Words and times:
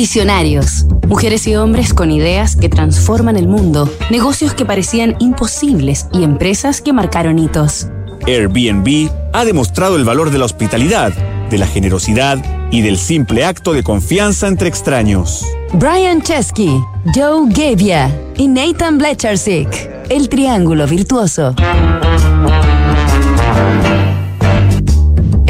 Visionarios. 0.00 0.86
Mujeres 1.08 1.46
y 1.46 1.56
hombres 1.56 1.92
con 1.92 2.10
ideas 2.10 2.56
que 2.56 2.70
transforman 2.70 3.36
el 3.36 3.46
mundo, 3.46 3.86
negocios 4.08 4.54
que 4.54 4.64
parecían 4.64 5.14
imposibles 5.20 6.06
y 6.10 6.24
empresas 6.24 6.80
que 6.80 6.94
marcaron 6.94 7.38
hitos. 7.38 7.88
Airbnb 8.26 9.10
ha 9.34 9.44
demostrado 9.44 9.96
el 9.96 10.04
valor 10.04 10.30
de 10.30 10.38
la 10.38 10.46
hospitalidad, 10.46 11.12
de 11.50 11.58
la 11.58 11.66
generosidad 11.66 12.42
y 12.70 12.80
del 12.80 12.96
simple 12.96 13.44
acto 13.44 13.74
de 13.74 13.82
confianza 13.82 14.48
entre 14.48 14.70
extraños. 14.70 15.44
Brian 15.74 16.22
Chesky, 16.22 16.80
Joe 17.14 17.50
Gavia 17.50 18.10
y 18.38 18.48
Nathan 18.48 18.96
Blechersik. 18.96 19.68
El 20.08 20.30
triángulo 20.30 20.86
virtuoso. 20.86 21.54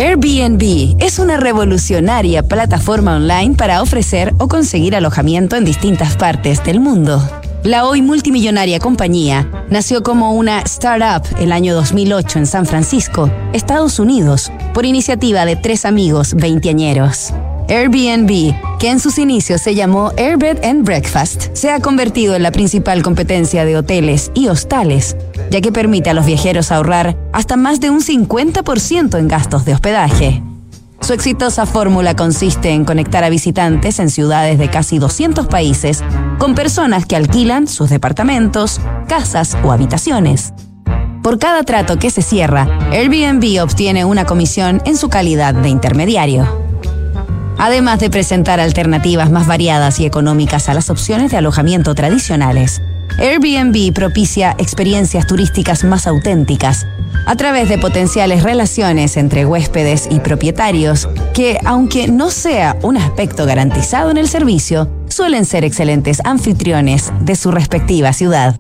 Airbnb 0.00 0.96
es 0.98 1.18
una 1.18 1.36
revolucionaria 1.36 2.42
plataforma 2.42 3.16
online 3.16 3.54
para 3.54 3.82
ofrecer 3.82 4.32
o 4.38 4.48
conseguir 4.48 4.96
alojamiento 4.96 5.56
en 5.56 5.66
distintas 5.66 6.16
partes 6.16 6.64
del 6.64 6.80
mundo. 6.80 7.22
La 7.64 7.84
hoy 7.84 8.00
multimillonaria 8.00 8.78
compañía 8.78 9.46
nació 9.68 10.02
como 10.02 10.32
una 10.32 10.60
startup 10.60 11.28
el 11.38 11.52
año 11.52 11.74
2008 11.74 12.38
en 12.38 12.46
San 12.46 12.64
Francisco, 12.64 13.30
Estados 13.52 13.98
Unidos, 13.98 14.50
por 14.72 14.86
iniciativa 14.86 15.44
de 15.44 15.56
tres 15.56 15.84
amigos 15.84 16.32
veinteañeros. 16.32 17.34
Airbnb, 17.68 18.78
que 18.78 18.88
en 18.88 19.00
sus 19.00 19.18
inicios 19.18 19.60
se 19.60 19.74
llamó 19.74 20.12
Airbed 20.16 20.64
and 20.64 20.82
Breakfast, 20.82 21.54
se 21.54 21.70
ha 21.70 21.78
convertido 21.78 22.34
en 22.34 22.42
la 22.42 22.52
principal 22.52 23.02
competencia 23.02 23.66
de 23.66 23.76
hoteles 23.76 24.32
y 24.34 24.48
hostales, 24.48 25.14
ya 25.50 25.60
que 25.60 25.72
permite 25.72 26.10
a 26.10 26.14
los 26.14 26.26
viajeros 26.26 26.72
ahorrar 26.72 27.16
hasta 27.32 27.56
más 27.56 27.80
de 27.80 27.90
un 27.90 28.00
50% 28.00 29.18
en 29.18 29.28
gastos 29.28 29.64
de 29.64 29.74
hospedaje. 29.74 30.42
Su 31.00 31.12
exitosa 31.12 31.66
fórmula 31.66 32.14
consiste 32.14 32.70
en 32.70 32.84
conectar 32.84 33.24
a 33.24 33.30
visitantes 33.30 33.98
en 33.98 34.10
ciudades 34.10 34.58
de 34.58 34.68
casi 34.68 34.98
200 34.98 35.46
países 35.46 36.04
con 36.38 36.54
personas 36.54 37.06
que 37.06 37.16
alquilan 37.16 37.66
sus 37.66 37.90
departamentos, 37.90 38.80
casas 39.08 39.56
o 39.64 39.72
habitaciones. 39.72 40.52
Por 41.22 41.38
cada 41.38 41.64
trato 41.64 41.98
que 41.98 42.10
se 42.10 42.22
cierra, 42.22 42.68
Airbnb 42.92 43.62
obtiene 43.62 44.04
una 44.04 44.24
comisión 44.24 44.80
en 44.84 44.96
su 44.96 45.08
calidad 45.08 45.54
de 45.54 45.68
intermediario 45.68 46.70
además 47.60 48.00
de 48.00 48.08
presentar 48.08 48.58
alternativas 48.58 49.30
más 49.30 49.46
variadas 49.46 50.00
y 50.00 50.06
económicas 50.06 50.70
a 50.70 50.74
las 50.74 50.88
opciones 50.88 51.30
de 51.30 51.36
alojamiento 51.36 51.94
tradicionales. 51.94 52.80
Airbnb 53.18 53.92
propicia 53.92 54.54
experiencias 54.58 55.26
turísticas 55.26 55.84
más 55.84 56.06
auténticas 56.06 56.86
a 57.26 57.36
través 57.36 57.68
de 57.68 57.78
potenciales 57.78 58.42
relaciones 58.42 59.16
entre 59.16 59.44
huéspedes 59.44 60.08
y 60.10 60.20
propietarios 60.20 61.08
que, 61.34 61.58
aunque 61.64 62.08
no 62.08 62.30
sea 62.30 62.76
un 62.82 62.96
aspecto 62.96 63.46
garantizado 63.46 64.10
en 64.10 64.16
el 64.16 64.28
servicio, 64.28 64.90
suelen 65.08 65.44
ser 65.44 65.64
excelentes 65.64 66.20
anfitriones 66.24 67.12
de 67.20 67.36
su 67.36 67.50
respectiva 67.50 68.12
ciudad. 68.12 68.56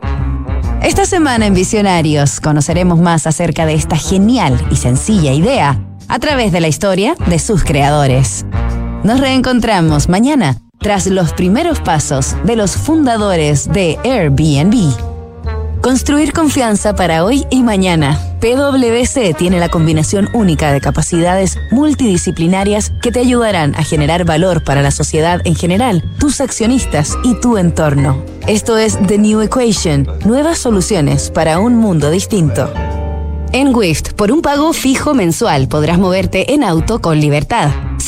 Esta 0.82 1.04
semana 1.04 1.46
en 1.46 1.54
Visionarios 1.54 2.40
conoceremos 2.40 2.98
más 2.98 3.26
acerca 3.26 3.66
de 3.66 3.74
esta 3.74 3.96
genial 3.96 4.58
y 4.70 4.76
sencilla 4.76 5.32
idea 5.32 5.78
a 6.08 6.18
través 6.18 6.52
de 6.52 6.60
la 6.60 6.68
historia 6.68 7.14
de 7.26 7.38
sus 7.38 7.64
creadores. 7.64 8.44
Nos 9.04 9.20
reencontramos 9.20 10.08
mañana 10.08 10.58
tras 10.80 11.06
los 11.06 11.32
primeros 11.34 11.78
pasos 11.80 12.34
de 12.44 12.56
los 12.56 12.72
fundadores 12.72 13.70
de 13.70 13.98
Airbnb. 14.02 14.92
Construir 15.82 16.32
confianza 16.32 16.94
para 16.94 17.24
hoy 17.24 17.46
y 17.50 17.62
mañana. 17.62 18.18
PwC 18.40 19.34
tiene 19.34 19.60
la 19.60 19.68
combinación 19.68 20.28
única 20.32 20.72
de 20.72 20.80
capacidades 20.80 21.58
multidisciplinarias 21.70 22.92
que 23.02 23.12
te 23.12 23.20
ayudarán 23.20 23.74
a 23.74 23.82
generar 23.82 24.24
valor 24.24 24.64
para 24.64 24.82
la 24.82 24.90
sociedad 24.90 25.40
en 25.44 25.54
general, 25.54 26.02
tus 26.18 26.40
accionistas 26.40 27.16
y 27.24 27.38
tu 27.40 27.58
entorno. 27.58 28.24
Esto 28.46 28.78
es 28.78 28.98
The 29.06 29.18
New 29.18 29.42
Equation, 29.42 30.06
nuevas 30.24 30.58
soluciones 30.58 31.30
para 31.30 31.58
un 31.58 31.76
mundo 31.76 32.10
distinto. 32.10 32.72
En 33.52 33.74
Wift, 33.74 34.12
por 34.12 34.32
un 34.32 34.42
pago 34.42 34.72
fijo 34.72 35.12
mensual 35.12 35.68
podrás 35.68 35.98
moverte 35.98 36.54
en 36.54 36.62
auto 36.62 37.00
con 37.00 37.20
libertad, 37.20 37.70